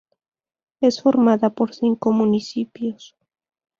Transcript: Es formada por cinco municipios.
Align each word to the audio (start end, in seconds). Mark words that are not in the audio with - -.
Es 0.81 0.99
formada 0.99 1.51
por 1.51 1.75
cinco 1.75 2.11
municipios. 2.11 3.15